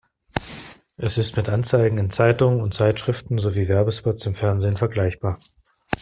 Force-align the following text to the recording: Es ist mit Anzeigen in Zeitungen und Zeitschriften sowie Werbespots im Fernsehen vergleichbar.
Es 0.97 1.19
ist 1.19 1.37
mit 1.37 1.47
Anzeigen 1.47 1.99
in 1.99 2.09
Zeitungen 2.09 2.61
und 2.61 2.73
Zeitschriften 2.73 3.37
sowie 3.37 3.67
Werbespots 3.67 4.25
im 4.25 4.33
Fernsehen 4.33 4.75
vergleichbar. 4.75 5.37